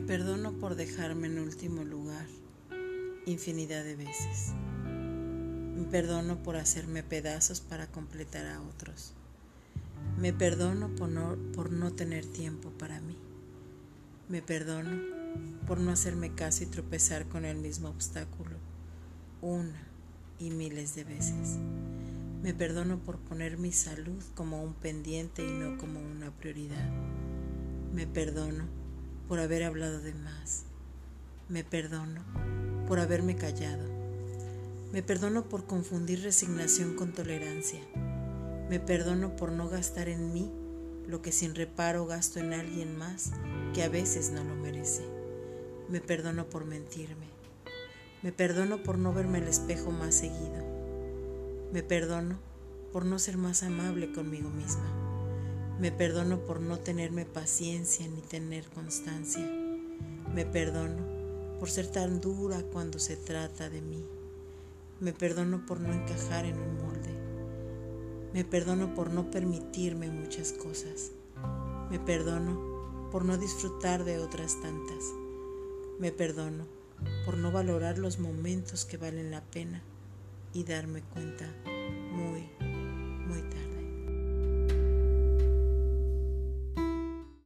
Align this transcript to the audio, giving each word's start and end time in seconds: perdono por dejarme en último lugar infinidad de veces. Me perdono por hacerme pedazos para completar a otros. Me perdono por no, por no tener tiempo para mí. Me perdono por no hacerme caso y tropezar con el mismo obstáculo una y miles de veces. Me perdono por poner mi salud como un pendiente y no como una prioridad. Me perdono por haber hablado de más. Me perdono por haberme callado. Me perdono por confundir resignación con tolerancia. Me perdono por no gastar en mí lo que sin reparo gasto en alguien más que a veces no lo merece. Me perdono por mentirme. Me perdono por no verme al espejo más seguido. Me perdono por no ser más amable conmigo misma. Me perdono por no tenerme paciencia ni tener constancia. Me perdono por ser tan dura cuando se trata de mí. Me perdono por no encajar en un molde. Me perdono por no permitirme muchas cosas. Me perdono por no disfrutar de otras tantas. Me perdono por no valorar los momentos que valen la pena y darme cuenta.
perdono 0.00 0.52
por 0.52 0.74
dejarme 0.74 1.26
en 1.26 1.38
último 1.38 1.84
lugar 1.84 2.26
infinidad 3.26 3.84
de 3.84 3.96
veces. 3.96 4.52
Me 4.84 5.84
perdono 5.84 6.42
por 6.42 6.56
hacerme 6.56 7.02
pedazos 7.02 7.60
para 7.60 7.86
completar 7.86 8.46
a 8.46 8.60
otros. 8.62 9.14
Me 10.18 10.32
perdono 10.32 10.94
por 10.96 11.08
no, 11.08 11.36
por 11.54 11.70
no 11.70 11.92
tener 11.92 12.26
tiempo 12.26 12.70
para 12.70 13.00
mí. 13.00 13.16
Me 14.28 14.42
perdono 14.42 15.00
por 15.66 15.80
no 15.80 15.90
hacerme 15.90 16.34
caso 16.34 16.64
y 16.64 16.66
tropezar 16.66 17.26
con 17.26 17.44
el 17.44 17.58
mismo 17.58 17.88
obstáculo 17.88 18.56
una 19.40 19.88
y 20.38 20.50
miles 20.50 20.94
de 20.94 21.04
veces. 21.04 21.58
Me 22.42 22.54
perdono 22.54 22.98
por 22.98 23.18
poner 23.18 23.58
mi 23.58 23.72
salud 23.72 24.22
como 24.34 24.62
un 24.62 24.74
pendiente 24.74 25.44
y 25.46 25.50
no 25.50 25.78
como 25.78 26.00
una 26.00 26.30
prioridad. 26.30 26.90
Me 27.92 28.06
perdono 28.06 28.81
por 29.28 29.40
haber 29.40 29.64
hablado 29.64 30.00
de 30.00 30.14
más. 30.14 30.64
Me 31.48 31.64
perdono 31.64 32.22
por 32.86 32.98
haberme 32.98 33.36
callado. 33.36 33.88
Me 34.92 35.02
perdono 35.02 35.48
por 35.48 35.66
confundir 35.66 36.22
resignación 36.22 36.94
con 36.94 37.12
tolerancia. 37.12 37.80
Me 38.68 38.80
perdono 38.80 39.36
por 39.36 39.52
no 39.52 39.68
gastar 39.68 40.08
en 40.08 40.32
mí 40.32 40.50
lo 41.06 41.22
que 41.22 41.32
sin 41.32 41.54
reparo 41.54 42.06
gasto 42.06 42.38
en 42.38 42.52
alguien 42.52 42.96
más 42.96 43.32
que 43.74 43.82
a 43.82 43.88
veces 43.88 44.30
no 44.30 44.44
lo 44.44 44.54
merece. 44.54 45.02
Me 45.88 46.00
perdono 46.00 46.48
por 46.48 46.64
mentirme. 46.64 47.26
Me 48.22 48.32
perdono 48.32 48.82
por 48.82 48.98
no 48.98 49.12
verme 49.12 49.38
al 49.38 49.48
espejo 49.48 49.90
más 49.90 50.14
seguido. 50.14 50.64
Me 51.72 51.82
perdono 51.82 52.38
por 52.92 53.04
no 53.04 53.18
ser 53.18 53.36
más 53.36 53.62
amable 53.62 54.12
conmigo 54.12 54.50
misma. 54.50 55.11
Me 55.82 55.90
perdono 55.90 56.38
por 56.38 56.60
no 56.60 56.78
tenerme 56.78 57.24
paciencia 57.24 58.06
ni 58.06 58.20
tener 58.20 58.66
constancia. 58.66 59.44
Me 60.32 60.46
perdono 60.46 61.58
por 61.58 61.70
ser 61.70 61.88
tan 61.88 62.20
dura 62.20 62.62
cuando 62.72 63.00
se 63.00 63.16
trata 63.16 63.68
de 63.68 63.80
mí. 63.80 64.06
Me 65.00 65.12
perdono 65.12 65.66
por 65.66 65.80
no 65.80 65.92
encajar 65.92 66.44
en 66.44 66.56
un 66.56 66.76
molde. 66.76 67.10
Me 68.32 68.44
perdono 68.44 68.94
por 68.94 69.10
no 69.10 69.32
permitirme 69.32 70.08
muchas 70.08 70.52
cosas. 70.52 71.10
Me 71.90 71.98
perdono 71.98 73.08
por 73.10 73.24
no 73.24 73.36
disfrutar 73.36 74.04
de 74.04 74.20
otras 74.20 74.60
tantas. 74.60 75.12
Me 75.98 76.12
perdono 76.12 76.64
por 77.24 77.36
no 77.36 77.50
valorar 77.50 77.98
los 77.98 78.20
momentos 78.20 78.84
que 78.84 78.98
valen 78.98 79.32
la 79.32 79.40
pena 79.40 79.82
y 80.54 80.62
darme 80.62 81.02
cuenta. 81.02 81.52